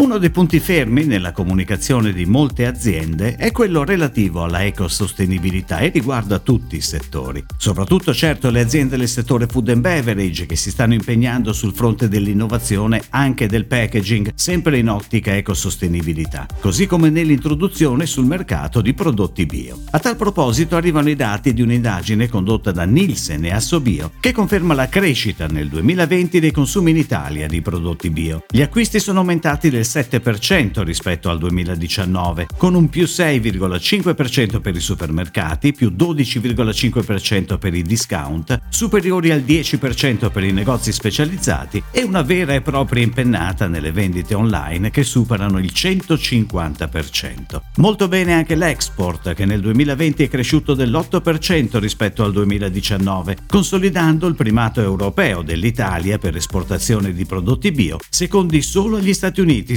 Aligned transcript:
Uno 0.00 0.16
dei 0.16 0.30
punti 0.30 0.60
fermi 0.60 1.04
nella 1.04 1.32
comunicazione 1.32 2.14
di 2.14 2.24
molte 2.24 2.64
aziende 2.64 3.36
è 3.36 3.52
quello 3.52 3.84
relativo 3.84 4.42
alla 4.42 4.64
ecosostenibilità 4.64 5.80
e 5.80 5.90
riguarda 5.90 6.38
tutti 6.38 6.76
i 6.76 6.80
settori. 6.80 7.44
Soprattutto 7.58 8.14
certo 8.14 8.48
le 8.48 8.60
aziende 8.62 8.96
del 8.96 9.06
settore 9.06 9.46
food 9.46 9.68
and 9.68 9.82
beverage 9.82 10.46
che 10.46 10.56
si 10.56 10.70
stanno 10.70 10.94
impegnando 10.94 11.52
sul 11.52 11.74
fronte 11.74 12.08
dell'innovazione 12.08 13.02
anche 13.10 13.46
del 13.46 13.66
packaging, 13.66 14.32
sempre 14.34 14.78
in 14.78 14.88
ottica 14.88 15.36
ecosostenibilità, 15.36 16.46
così 16.60 16.86
come 16.86 17.10
nell'introduzione 17.10 18.06
sul 18.06 18.24
mercato 18.24 18.80
di 18.80 18.94
prodotti 18.94 19.44
bio. 19.44 19.82
A 19.90 19.98
tal 19.98 20.16
proposito 20.16 20.76
arrivano 20.76 21.10
i 21.10 21.14
dati 21.14 21.52
di 21.52 21.60
un'indagine 21.60 22.26
condotta 22.26 22.72
da 22.72 22.84
Nielsen 22.84 23.44
e 23.44 23.52
Assobio 23.52 24.12
che 24.18 24.32
conferma 24.32 24.72
la 24.72 24.88
crescita 24.88 25.46
nel 25.46 25.68
2020 25.68 26.40
dei 26.40 26.52
consumi 26.52 26.92
in 26.92 26.96
Italia 26.96 27.46
di 27.46 27.60
prodotti 27.60 28.08
bio. 28.08 28.44
Gli 28.48 28.62
acquisti 28.62 28.98
sono 28.98 29.18
aumentati 29.18 29.68
del 29.68 29.88
7% 29.90 30.82
rispetto 30.82 31.30
al 31.30 31.38
2019, 31.38 32.46
con 32.56 32.74
un 32.74 32.88
più 32.88 33.04
6,5% 33.04 34.60
per 34.60 34.76
i 34.76 34.80
supermercati, 34.80 35.72
più 35.72 35.92
12,5% 35.96 37.58
per 37.58 37.74
i 37.74 37.82
discount, 37.82 38.60
superiori 38.68 39.32
al 39.32 39.40
10% 39.40 40.30
per 40.30 40.44
i 40.44 40.52
negozi 40.52 40.92
specializzati 40.92 41.82
e 41.90 42.02
una 42.02 42.22
vera 42.22 42.54
e 42.54 42.60
propria 42.60 43.02
impennata 43.02 43.66
nelle 43.66 43.90
vendite 43.90 44.34
online 44.34 44.90
che 44.90 45.02
superano 45.02 45.58
il 45.58 45.72
150%. 45.74 47.60
Molto 47.76 48.06
bene 48.06 48.34
anche 48.34 48.54
l'export 48.54 49.34
che 49.34 49.44
nel 49.44 49.60
2020 49.60 50.22
è 50.22 50.28
cresciuto 50.28 50.74
dell'8% 50.74 51.78
rispetto 51.78 52.22
al 52.22 52.30
2019, 52.32 53.38
consolidando 53.46 54.28
il 54.28 54.36
primato 54.36 54.80
europeo 54.80 55.42
dell'Italia 55.42 56.18
per 56.18 56.36
esportazione 56.36 57.12
di 57.12 57.24
prodotti 57.26 57.72
bio, 57.72 57.98
secondi 58.08 58.62
solo 58.62 58.98
agli 58.98 59.14
Stati 59.14 59.40
Uniti 59.40 59.76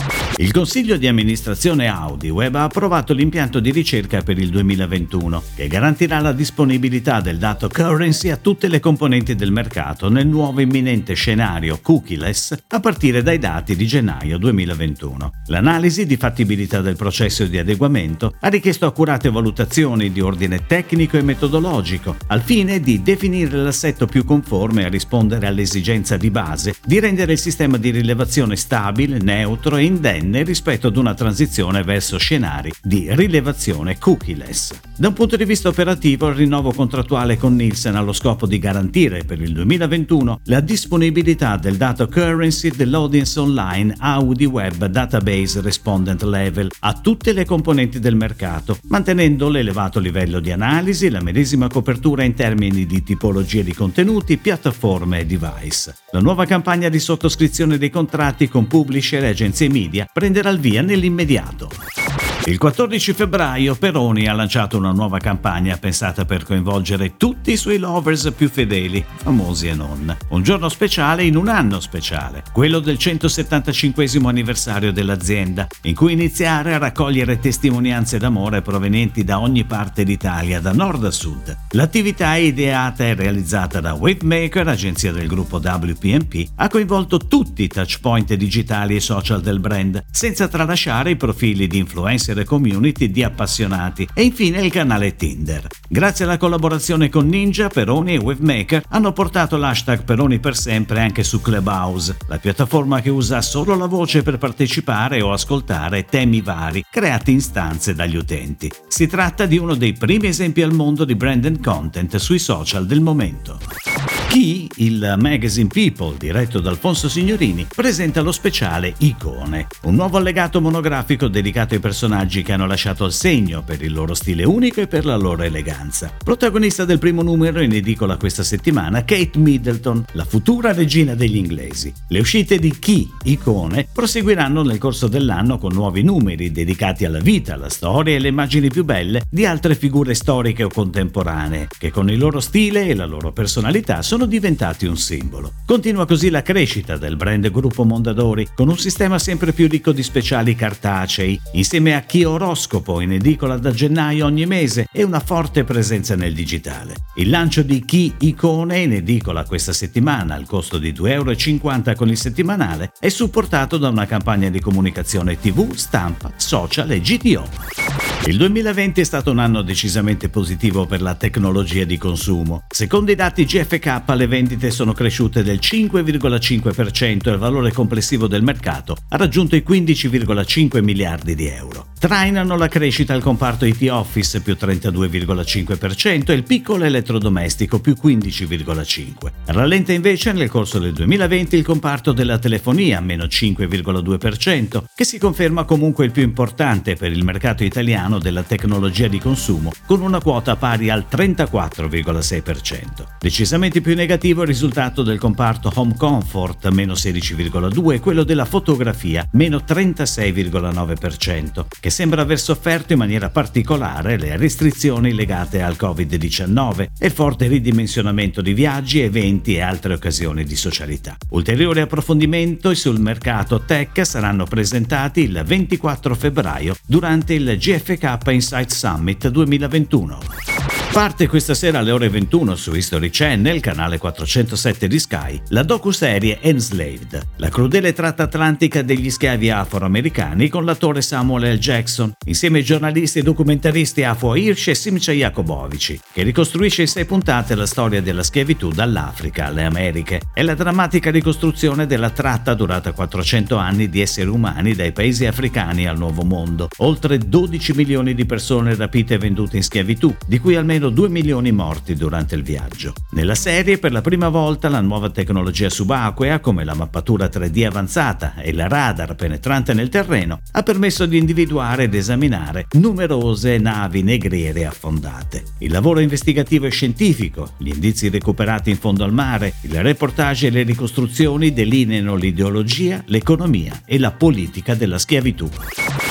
Il 0.37 0.51
Consiglio 0.51 0.97
di 0.97 1.07
amministrazione 1.07 1.87
Audi 1.87 2.29
Web 2.29 2.55
ha 2.55 2.63
approvato 2.63 3.13
l'impianto 3.13 3.59
di 3.59 3.69
ricerca 3.69 4.21
per 4.21 4.39
il 4.39 4.49
2021, 4.49 5.43
che 5.55 5.67
garantirà 5.67 6.19
la 6.19 6.31
disponibilità 6.31 7.19
del 7.21 7.37
dato 7.37 7.67
currency 7.67 8.29
a 8.29 8.37
tutte 8.37 8.67
le 8.67 8.79
componenti 8.79 9.35
del 9.35 9.51
mercato 9.51 10.09
nel 10.09 10.27
nuovo 10.27 10.61
imminente 10.61 11.13
scenario 11.13 11.79
cookieless 11.81 12.63
a 12.69 12.79
partire 12.79 13.21
dai 13.21 13.37
dati 13.37 13.75
di 13.75 13.85
gennaio 13.85 14.37
2021. 14.37 15.31
L'analisi 15.47 16.05
di 16.05 16.17
fattibilità 16.17 16.81
del 16.81 16.95
processo 16.95 17.45
di 17.45 17.57
adeguamento 17.57 18.33
ha 18.39 18.47
richiesto 18.47 18.85
accurate 18.85 19.29
valutazioni 19.29 20.11
di 20.11 20.21
ordine 20.21 20.65
tecnico 20.65 21.17
e 21.17 21.23
metodologico, 21.23 22.15
al 22.27 22.41
fine 22.41 22.79
di 22.79 23.01
definire 23.03 23.57
l'assetto 23.57 24.07
più 24.07 24.23
conforme 24.23 24.85
a 24.85 24.89
rispondere 24.89 25.45
all'esigenza 25.45 26.17
di 26.17 26.31
base 26.31 26.75
di 26.83 26.99
rendere 26.99 27.33
il 27.33 27.39
sistema 27.39 27.77
di 27.77 27.91
rilevazione 27.91 28.55
stabile, 28.55 29.19
neutro 29.19 29.77
e 29.77 29.83
indenne 29.83 30.20
ventenne 30.21 30.43
rispetto 30.43 30.87
ad 30.87 30.97
una 30.97 31.13
transizione 31.13 31.83
verso 31.83 32.17
scenari 32.17 32.71
di 32.81 33.07
rilevazione 33.09 33.97
cookieless. 33.97 34.79
Da 34.95 35.07
un 35.07 35.13
punto 35.13 35.35
di 35.35 35.45
vista 35.45 35.67
operativo, 35.67 36.27
il 36.27 36.35
rinnovo 36.35 36.71
contrattuale 36.71 37.37
con 37.37 37.55
Nielsen 37.55 37.95
ha 37.95 38.01
lo 38.01 38.13
scopo 38.13 38.45
di 38.45 38.59
garantire 38.59 39.23
per 39.23 39.41
il 39.41 39.51
2021 39.53 40.41
la 40.45 40.59
disponibilità 40.59 41.57
del 41.57 41.75
data 41.75 42.05
currency 42.05 42.69
dell'audience 42.69 43.39
online 43.39 43.95
Audi 43.97 44.45
Web 44.45 44.85
Database 44.85 45.61
Respondent 45.61 46.21
Level 46.21 46.69
a 46.79 46.93
tutte 46.93 47.33
le 47.33 47.45
componenti 47.45 47.99
del 47.99 48.15
mercato, 48.15 48.77
mantenendo 48.89 49.49
l'elevato 49.49 49.99
livello 49.99 50.39
di 50.39 50.51
analisi 50.51 51.09
la 51.09 51.21
medesima 51.21 51.67
copertura 51.67 52.23
in 52.23 52.35
termini 52.35 52.85
di 52.85 53.01
tipologie 53.01 53.63
di 53.63 53.73
contenuti, 53.73 54.37
piattaforme 54.37 55.21
e 55.21 55.25
device. 55.25 55.95
La 56.11 56.19
nuova 56.19 56.45
campagna 56.45 56.89
di 56.89 56.99
sottoscrizione 56.99 57.77
dei 57.77 57.89
contratti 57.89 58.47
con 58.47 58.67
publisher 58.67 59.23
e 59.23 59.29
agenzie 59.29 59.69
media 59.69 60.09
prenderà 60.13 60.49
il 60.49 60.59
via 60.59 60.81
nell'immediato. 60.81 62.00
Il 62.45 62.57
14 62.57 63.13
febbraio 63.13 63.75
Peroni 63.75 64.27
ha 64.27 64.33
lanciato 64.33 64.75
una 64.75 64.91
nuova 64.91 65.19
campagna 65.19 65.77
pensata 65.77 66.25
per 66.25 66.43
coinvolgere 66.43 67.15
tutti 67.15 67.51
i 67.51 67.57
suoi 67.57 67.77
lovers 67.77 68.33
più 68.35 68.49
fedeli, 68.49 69.05
famosi 69.17 69.67
e 69.67 69.75
non. 69.75 70.17
Un 70.29 70.41
giorno 70.41 70.67
speciale 70.67 71.23
in 71.23 71.35
un 71.35 71.49
anno 71.49 71.79
speciale, 71.79 72.41
quello 72.51 72.79
del 72.79 72.97
175 72.97 74.09
anniversario 74.25 74.91
dell'azienda, 74.91 75.67
in 75.83 75.93
cui 75.93 76.13
iniziare 76.13 76.73
a 76.73 76.79
raccogliere 76.79 77.39
testimonianze 77.39 78.17
d'amore 78.17 78.63
provenienti 78.63 79.23
da 79.23 79.39
ogni 79.39 79.63
parte 79.63 80.03
d'Italia, 80.03 80.59
da 80.59 80.73
nord 80.73 81.05
a 81.05 81.11
sud. 81.11 81.55
L'attività 81.71 82.35
ideata 82.37 83.03
e 83.03 83.13
realizzata 83.13 83.79
da 83.79 83.93
Wavemaker, 83.93 84.67
agenzia 84.67 85.11
del 85.11 85.27
gruppo 85.27 85.57
WPMP, 85.57 86.53
ha 86.55 86.67
coinvolto 86.69 87.19
tutti 87.19 87.61
i 87.63 87.67
touchpoint 87.67 88.33
digitali 88.33 88.95
e 88.95 88.99
social 88.99 89.41
del 89.41 89.59
brand, 89.59 90.03
senza 90.09 90.47
tralasciare 90.47 91.11
i 91.11 91.15
profili 91.15 91.67
di 91.67 91.77
influencer 91.77 92.29
e 92.39 92.45
community 92.45 93.11
di 93.11 93.23
appassionati 93.23 94.07
e 94.13 94.23
infine 94.23 94.61
il 94.61 94.71
canale 94.71 95.15
Tinder. 95.15 95.67
Grazie 95.87 96.25
alla 96.25 96.37
collaborazione 96.37 97.09
con 97.09 97.27
Ninja, 97.27 97.67
Peroni 97.67 98.13
e 98.13 98.17
Wavemaker 98.17 98.83
hanno 98.89 99.11
portato 99.11 99.57
l'hashtag 99.57 100.03
Peroni 100.03 100.39
per 100.39 100.55
sempre 100.55 101.01
anche 101.01 101.23
su 101.23 101.41
Clubhouse, 101.41 102.17
la 102.27 102.37
piattaforma 102.37 103.01
che 103.01 103.09
usa 103.09 103.41
solo 103.41 103.75
la 103.75 103.87
voce 103.87 104.21
per 104.23 104.37
partecipare 104.37 105.21
o 105.21 105.31
ascoltare 105.31 106.05
temi 106.05 106.41
vari 106.41 106.83
creati 106.89 107.31
in 107.31 107.41
stanze 107.41 107.93
dagli 107.93 108.15
utenti. 108.15 108.71
Si 108.87 109.07
tratta 109.07 109.45
di 109.45 109.57
uno 109.57 109.75
dei 109.75 109.93
primi 109.93 110.27
esempi 110.27 110.61
al 110.61 110.73
mondo 110.73 111.05
di 111.05 111.15
branded 111.15 111.61
content 111.63 112.15
sui 112.17 112.39
social 112.39 112.85
del 112.85 113.01
momento. 113.01 114.20
Chi, 114.31 114.65
il 114.77 115.15
magazine 115.19 115.67
People, 115.67 116.15
diretto 116.17 116.61
da 116.61 116.69
Alfonso 116.69 117.09
Signorini, 117.09 117.67
presenta 117.75 118.21
lo 118.21 118.31
speciale 118.31 118.93
Icone, 118.99 119.67
un 119.83 119.95
nuovo 119.95 120.15
allegato 120.15 120.61
monografico 120.61 121.27
dedicato 121.27 121.73
ai 121.73 121.81
personaggi 121.81 122.41
che 122.41 122.53
hanno 122.53 122.65
lasciato 122.65 123.03
il 123.03 123.11
segno 123.11 123.61
per 123.61 123.81
il 123.81 123.91
loro 123.91 124.13
stile 124.13 124.45
unico 124.45 124.79
e 124.79 124.87
per 124.87 125.03
la 125.03 125.17
loro 125.17 125.43
eleganza. 125.43 126.13
Protagonista 126.23 126.85
del 126.85 126.97
primo 126.97 127.23
numero 127.23 127.61
in 127.61 127.73
edicola 127.73 128.15
questa 128.15 128.41
settimana, 128.41 129.03
Kate 129.03 129.37
Middleton, 129.37 130.05
la 130.13 130.23
futura 130.23 130.71
regina 130.71 131.13
degli 131.13 131.35
inglesi. 131.35 131.93
Le 132.07 132.19
uscite 132.19 132.57
di 132.57 132.79
Chi, 132.79 133.11
Icone, 133.23 133.85
proseguiranno 133.91 134.63
nel 134.63 134.77
corso 134.77 135.09
dell'anno 135.09 135.57
con 135.57 135.73
nuovi 135.73 136.03
numeri 136.03 136.53
dedicati 136.53 137.03
alla 137.03 137.19
vita, 137.19 137.55
alla 137.55 137.67
storia 137.67 138.13
e 138.13 138.15
alle 138.15 138.29
immagini 138.29 138.69
più 138.69 138.85
belle 138.85 139.23
di 139.29 139.45
altre 139.45 139.75
figure 139.75 140.13
storiche 140.13 140.63
o 140.63 140.69
contemporanee, 140.69 141.67
che 141.77 141.91
con 141.91 142.09
il 142.09 142.17
loro 142.17 142.39
stile 142.39 142.87
e 142.87 142.95
la 142.95 143.05
loro 143.05 143.33
personalità 143.33 144.01
sono 144.01 144.19
sono 144.21 144.33
diventati 144.33 144.85
un 144.85 144.97
simbolo. 144.97 145.53
Continua 145.65 146.05
così 146.05 146.29
la 146.29 146.43
crescita 146.43 146.95
del 146.95 147.15
brand 147.15 147.49
Gruppo 147.49 147.83
Mondadori, 147.83 148.49
con 148.53 148.69
un 148.69 148.77
sistema 148.77 149.17
sempre 149.17 149.51
più 149.51 149.67
ricco 149.67 149.91
di 149.91 150.03
speciali 150.03 150.53
cartacei, 150.53 151.39
insieme 151.53 151.95
a 151.95 152.01
Chi 152.01 152.23
Oroscopo 152.23 152.99
in 152.99 153.13
edicola 153.13 153.57
da 153.57 153.71
gennaio 153.71 154.27
ogni 154.27 154.45
mese 154.45 154.87
e 154.91 155.01
una 155.01 155.19
forte 155.19 155.63
presenza 155.63 156.15
nel 156.15 156.35
digitale. 156.35 156.97
Il 157.15 157.31
lancio 157.31 157.63
di 157.63 157.83
Chi 157.83 158.13
Icone 158.19 158.81
in 158.81 158.93
edicola 158.93 159.43
questa 159.43 159.73
settimana 159.73 160.35
al 160.35 160.45
costo 160.45 160.77
di 160.77 160.91
2,50 160.91 161.07
euro 161.09 161.95
con 161.95 162.09
il 162.09 162.17
settimanale 162.17 162.91
è 162.99 163.09
supportato 163.09 163.77
da 163.77 163.89
una 163.89 164.05
campagna 164.05 164.49
di 164.49 164.59
comunicazione 164.59 165.39
TV, 165.39 165.73
stampa, 165.73 166.31
social 166.35 166.91
e 166.91 167.01
GTO. 167.01 168.10
Il 168.27 168.37
2020 168.37 169.01
è 169.01 169.03
stato 169.03 169.31
un 169.31 169.39
anno 169.39 169.63
decisamente 169.63 170.29
positivo 170.29 170.85
per 170.85 171.01
la 171.01 171.15
tecnologia 171.15 171.85
di 171.85 171.97
consumo. 171.97 172.65
Secondo 172.69 173.11
i 173.11 173.15
dati 173.15 173.45
GFK 173.45 174.03
le 174.09 174.27
vendite 174.27 174.69
sono 174.69 174.93
cresciute 174.93 175.41
del 175.41 175.57
5,5% 175.59 177.29
e 177.29 177.31
il 177.31 177.37
valore 177.39 177.71
complessivo 177.71 178.27
del 178.27 178.43
mercato 178.43 178.95
ha 179.09 179.17
raggiunto 179.17 179.55
i 179.55 179.63
15,5 179.67 180.83
miliardi 180.83 181.33
di 181.33 181.47
euro. 181.47 181.90
Trainano 182.01 182.57
la 182.57 182.67
crescita 182.67 183.13
il 183.13 183.21
comparto 183.21 183.63
IT 183.63 183.87
Office 183.91 184.41
più 184.41 184.57
32,5% 184.59 186.31
e 186.31 186.33
il 186.33 186.41
piccolo 186.41 186.83
elettrodomestico 186.83 187.79
più 187.79 187.93
15,5%. 187.93 189.31
Rallenta 189.45 189.93
invece 189.93 190.31
nel 190.31 190.49
corso 190.49 190.79
del 190.79 190.93
2020 190.93 191.55
il 191.55 191.63
comparto 191.63 192.11
della 192.11 192.39
telefonia 192.39 192.99
meno 193.01 193.25
5,2%, 193.25 194.83
che 194.95 195.03
si 195.03 195.19
conferma 195.19 195.63
comunque 195.63 196.05
il 196.05 196.11
più 196.11 196.23
importante 196.23 196.95
per 196.95 197.11
il 197.11 197.23
mercato 197.23 197.63
italiano 197.63 198.17
della 198.17 198.41
tecnologia 198.41 199.07
di 199.07 199.19
consumo 199.19 199.71
con 199.85 200.01
una 200.01 200.19
quota 200.19 200.55
pari 200.55 200.89
al 200.89 201.05
34,6%. 201.07 203.17
Decisamente 203.19 203.79
più 203.79 203.93
negativo 203.93 204.41
il 204.41 204.47
risultato 204.47 205.03
del 205.03 205.19
comparto 205.19 205.71
home 205.71 205.93
comfort, 205.95 206.67
meno 206.69 206.93
16,2%, 206.93 207.93
e 207.93 207.99
quello 207.99 208.23
della 208.23 208.45
fotografia, 208.45 209.23
meno 209.33 209.57
36,9%, 209.57 211.65
che 211.79 211.89
sembra 211.91 212.21
aver 212.21 212.39
sofferto 212.39 212.93
in 212.93 212.99
maniera 212.99 213.29
particolare 213.29 214.17
le 214.17 214.37
restrizioni 214.37 215.13
legate 215.13 215.61
al 215.61 215.75
Covid-19 215.79 216.87
e 216.97 217.09
forte 217.09 217.47
ridimensionamento 217.47 218.41
di 218.41 218.53
viaggi, 218.53 219.01
eventi 219.01 219.55
e 219.55 219.61
altre 219.61 219.93
occasioni 219.93 220.43
di 220.43 220.55
socialità. 220.55 221.17
Ulteriori 221.29 221.81
approfondimenti 221.81 222.73
sul 222.75 222.99
mercato 222.99 223.61
tech 223.65 224.05
saranno 224.05 224.45
presentati 224.45 225.21
il 225.21 225.43
24 225.45 226.15
febbraio 226.15 226.75
durante 226.85 227.33
il 227.33 227.57
GFK 227.57 228.17
Insight 228.31 228.71
Summit 228.71 229.27
2021. 229.27 230.50
Parte 230.91 231.27
questa 231.27 231.53
sera 231.53 231.79
alle 231.79 231.91
ore 231.91 232.09
21 232.09 232.53
su 232.55 232.75
History 232.75 233.09
Channel, 233.09 233.61
canale 233.61 233.97
407 233.97 234.89
di 234.89 234.99
Sky, 234.99 235.41
la 235.47 235.63
docu-serie 235.63 236.39
Enslaved, 236.41 237.27
la 237.37 237.47
crudele 237.47 237.93
tratta 237.93 238.23
atlantica 238.23 238.81
degli 238.81 239.09
schiavi 239.09 239.49
afroamericani 239.49 240.49
con 240.49 240.65
l'attore 240.65 241.01
Samuel 241.01 241.55
L. 241.55 241.59
Jackson, 241.59 242.11
insieme 242.25 242.57
ai 242.57 242.65
giornalisti 242.65 243.19
e 243.19 243.23
documentaristi 243.23 244.03
Afo 244.03 244.35
Hirsch 244.35 244.67
e 244.67 244.75
Simcha 244.75 245.13
Jacobovici, 245.13 245.97
che 246.11 246.23
ricostruisce 246.23 246.81
in 246.81 246.89
sei 246.89 247.05
puntate 247.05 247.55
la 247.55 247.65
storia 247.65 248.01
della 248.01 248.21
schiavitù 248.21 248.69
dall'Africa 248.69 249.45
alle 249.45 249.63
Americhe 249.63 250.19
e 250.33 250.43
la 250.43 250.55
drammatica 250.55 251.09
ricostruzione 251.09 251.87
della 251.87 252.09
tratta 252.09 252.53
durata 252.53 252.91
400 252.91 253.55
anni 253.55 253.89
di 253.89 254.01
esseri 254.01 254.27
umani 254.27 254.75
dai 254.75 254.91
paesi 254.91 255.25
africani 255.25 255.87
al 255.87 255.97
Nuovo 255.97 256.23
Mondo, 256.23 256.67
oltre 256.79 257.17
12 257.17 257.75
milioni 257.75 258.13
di 258.13 258.25
persone 258.25 258.75
rapite 258.75 259.13
e 259.13 259.19
vendute 259.19 259.55
in 259.55 259.63
schiavitù, 259.63 260.13
di 260.27 260.37
cui 260.37 260.57
almeno 260.57 260.79
almeno 260.81 260.89
2 260.89 261.09
milioni 261.09 261.51
morti 261.51 261.93
durante 261.93 262.33
il 262.35 262.41
viaggio. 262.41 262.93
Nella 263.11 263.35
serie 263.35 263.77
per 263.77 263.91
la 263.91 264.01
prima 264.01 264.29
volta 264.29 264.67
la 264.67 264.81
nuova 264.81 265.11
tecnologia 265.11 265.69
subacquea 265.69 266.39
come 266.39 266.63
la 266.63 266.73
mappatura 266.73 267.27
3D 267.27 267.65
avanzata 267.65 268.35
e 268.37 268.51
la 268.53 268.67
radar 268.67 269.15
penetrante 269.15 269.73
nel 269.73 269.89
terreno 269.89 270.39
ha 270.51 270.63
permesso 270.63 271.05
di 271.05 271.17
individuare 271.17 271.83
ed 271.83 271.93
esaminare 271.93 272.65
numerose 272.71 273.57
navi 273.59 274.01
negriere 274.01 274.65
affondate. 274.65 275.43
Il 275.59 275.71
lavoro 275.71 275.99
investigativo 275.99 276.65
e 276.65 276.71
scientifico, 276.71 277.51
gli 277.57 277.69
indizi 277.69 278.09
recuperati 278.09 278.71
in 278.71 278.77
fondo 278.77 279.03
al 279.03 279.13
mare, 279.13 279.53
il 279.61 279.81
reportage 279.81 280.47
e 280.47 280.49
le 280.49 280.63
ricostruzioni 280.63 281.53
delineano 281.53 282.15
l'ideologia, 282.15 283.03
l'economia 283.05 283.81
e 283.85 283.99
la 283.99 284.11
politica 284.11 284.73
della 284.73 284.97
schiavitù. 284.97 285.49